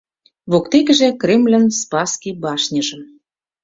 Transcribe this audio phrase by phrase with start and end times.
[0.51, 3.01] Воктекыже Кремльын Спасский башньыжым.